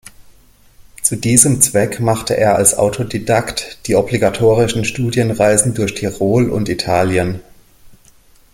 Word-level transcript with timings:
Zu 1.03 1.15
diesem 1.15 1.61
Zweck 1.61 1.99
machte 1.99 2.35
er 2.35 2.55
als 2.55 2.73
Autodidakt 2.73 3.77
die 3.85 3.93
obligatorischen 3.93 4.83
Studienreisen 4.83 5.75
durch 5.75 5.93
Tirol 5.93 6.49
und 6.49 6.69
Italien. 6.69 7.39